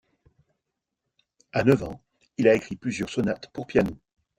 À 1.53 1.63
neuf 1.63 1.83
ans, 1.83 2.01
il 2.39 2.47
a 2.47 2.55
écrit 2.55 2.75
plusieurs 2.75 3.11
sonates 3.11 3.51
pour 3.53 3.67
piano. 3.67 3.91